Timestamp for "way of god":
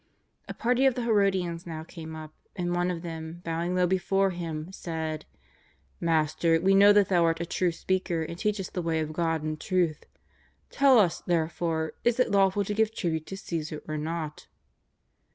8.81-9.43